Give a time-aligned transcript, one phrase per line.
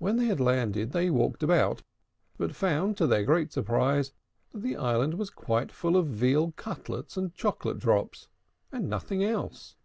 [0.00, 1.84] When they had landed, they walked about,
[2.36, 4.10] but found, to their great surprise,
[4.50, 8.26] that the island was quite full of veal cutlets and chocolate drops,
[8.72, 9.76] and nothing else.